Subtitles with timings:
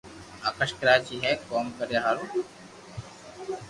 [0.47, 2.29] آڪاݾ ڪراچي ھي ڪوم ڪريا ھارون